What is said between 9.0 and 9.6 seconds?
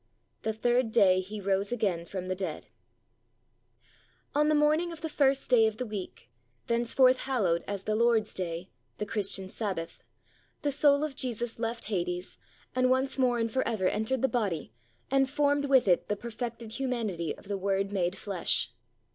Christian